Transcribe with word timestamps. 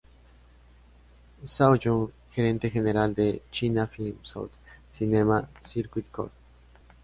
Zhao 1.45 1.77
Jun, 1.79 2.11
gerente 2.33 2.71
general 2.71 3.13
de 3.13 3.43
China 3.51 3.85
Film 3.85 4.17
South 4.23 4.49
Cinema 4.89 5.47
Circuit 5.63 6.09
Co. 6.09 6.31